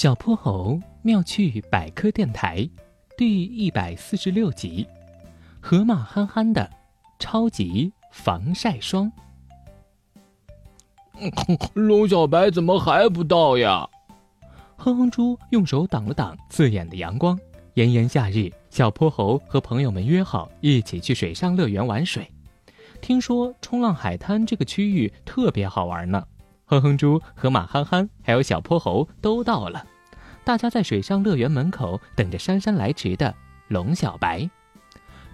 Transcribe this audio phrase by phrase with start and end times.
[0.00, 2.66] 小泼猴妙趣百科电台，
[3.18, 4.88] 第一百四十六集：
[5.60, 6.70] 河马憨憨的
[7.18, 9.12] 超级防晒霜。
[11.74, 13.86] 龙小白怎么还不到呀？
[14.78, 17.38] 哼哼猪用手挡了挡刺眼的阳光。
[17.74, 22.26] 炎炎夏日，小泼猴和朋友们约好一起去水上乐园玩水。
[23.02, 26.26] 听说冲浪海滩这个区域特别好玩呢。
[26.70, 29.84] 哼哼猪、和马憨憨还有小泼猴都到了，
[30.44, 33.34] 大家在水上乐园门口等着姗姗来迟的
[33.66, 34.48] 龙小白。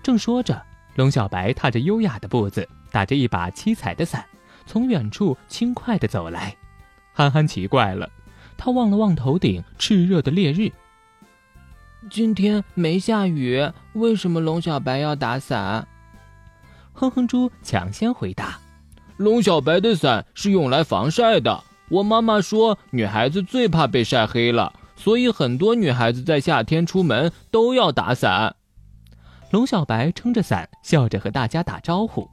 [0.02, 0.62] 正说着，
[0.94, 4.24] 龙小白踏着优雅的步子，打着一把七彩的伞，
[4.64, 6.56] 从远处轻快地走来。
[7.12, 8.08] 憨憨奇怪了，
[8.56, 10.72] 他望了望头顶炽热的烈日。
[12.08, 15.86] 今天没下雨，为什么龙小白要打伞？
[16.94, 18.45] 哼哼猪抢先回答。
[19.16, 21.64] 龙小白的伞是用来防晒的。
[21.88, 28.56] 我妈妈说，女孩子最怕被晒黑了，所以很多女孩子在夏天出门都要打伞。
[29.50, 32.28] 龙小白撑着伞，笑着和大家打招呼。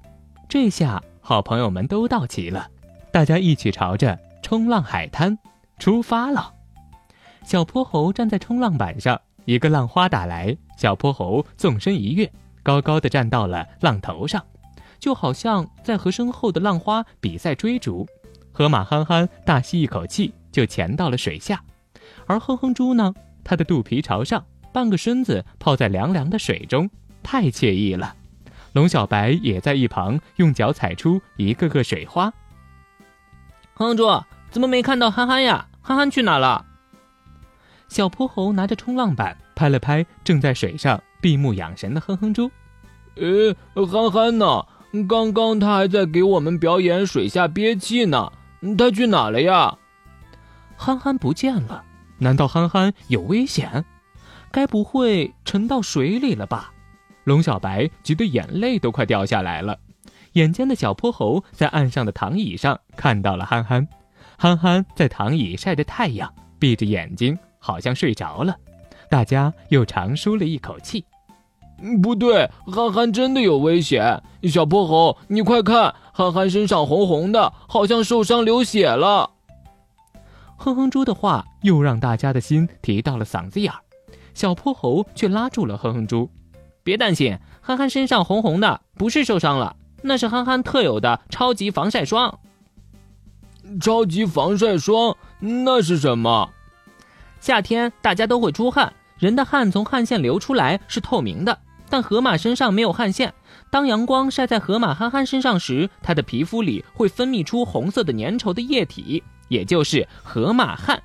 [0.49, 2.67] 这下好朋友们都到齐了，
[3.11, 5.37] 大家一起朝着冲浪海滩
[5.79, 6.51] 出发了。
[7.45, 12.29] 小泼猴站在冲浪板上，一个浪花打来，小泼猴纵身一跃，
[12.61, 14.43] 高高的站到了浪头上。
[15.03, 18.07] 就好像在和身后的浪花比赛追逐，
[18.53, 21.61] 河马憨憨大吸一口气就潜到了水下，
[22.25, 26.89] 而哼哼猪呢，它的肚皮朝上，半个身子泡在凉凉的水中，
[27.21, 28.15] 太惬意了。
[28.71, 32.31] 龙小白也在一旁用脚踩出一个个水花。
[33.73, 34.07] 哼哼猪
[34.51, 35.67] 怎么没看到憨憨呀？
[35.81, 36.65] 憨憨去哪了？
[37.89, 42.49] 小泼猴拿着冲浪板拍了拍正在水上闭目养神的哼哼猪，
[43.15, 44.65] 呃，憨憨呢？
[45.07, 48.31] 刚刚他还在给我们表演水下憋气呢，
[48.77, 49.75] 他去哪了呀？
[50.77, 51.83] 憨憨不见了，
[52.19, 53.83] 难道憨憨有危险？
[54.51, 56.71] 该不会沉到水里了吧？
[57.23, 59.79] 龙小白急得眼泪都快掉下来了。
[60.33, 63.87] 眼尖的小泼猴在岸上的躺椅上看到了憨憨，
[64.37, 68.55] 憨憨在躺椅晒着太阳，闭着眼睛，好像睡着了。
[69.09, 71.03] 大家又长舒了一口气。
[72.01, 74.23] 不对，憨憨真的有危险！
[74.43, 79.31] 小泼猴，你快看，憨憨身上红红的，好像受伤流血了。
[80.55, 83.79] 哼哼猪的话又让大家的心提到了嗓子眼儿，
[84.33, 86.29] 小泼猴却拉住了哼哼猪
[86.83, 92.39] ：“别担心，憨憨身上红红的，不是受伤了，那是憨憨特有的超级防晒霜。”
[93.81, 96.49] 超级防晒霜那是什么？
[97.41, 101.59] 夏天大家都会出汗，人的汗从汗腺流出来是透明的。
[101.93, 103.35] 但河马身上没有汗腺，
[103.69, 111.03] 当阳光晒在河马憨憨身上时，它的皮肤里会分泌出红色的粘稠的液体，也就是河马汗。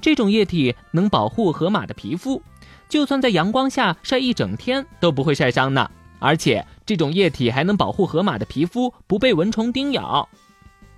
[0.00, 2.40] 这种液体能保护河马的皮肤，
[2.88, 5.90] 就算在阳光下晒一整天都不会晒伤呢。
[6.20, 10.28] 而且这种液体还能保护河马的皮肤不被蚊虫叮咬。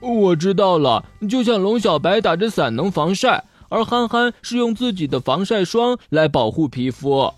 [0.01, 7.33] 我知道了，就像龙小白打着伞能防晒，而憨憨是用自己的防晒霜来保护皮肤。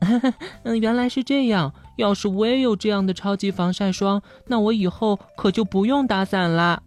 [0.64, 1.72] 嗯，原来是这样。
[1.96, 6.82] 要是我也有这样的超级防晒霜，那我以后可就不用打伞啦。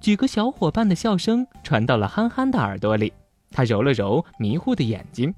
[0.00, 3.12] 几个小伙伴的笑声传到了憨憨的耳朵里，
[3.50, 5.34] 他揉了揉迷糊的眼睛，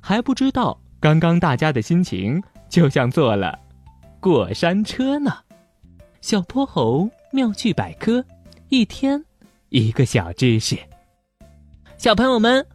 [0.00, 3.58] 还不知道刚刚大家的心情就像坐了
[4.20, 5.30] 过山车呢。
[6.22, 8.24] 小泼猴妙趣百科，
[8.70, 9.22] 一天
[9.68, 10.78] 一个小知识。
[11.98, 12.66] 小朋友们。